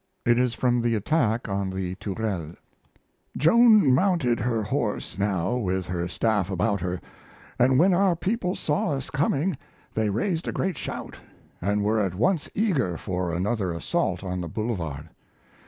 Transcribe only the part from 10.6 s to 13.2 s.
shout, and were at once eager